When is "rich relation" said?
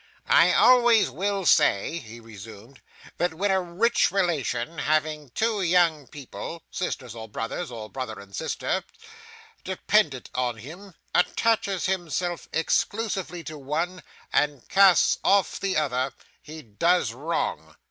3.61-4.79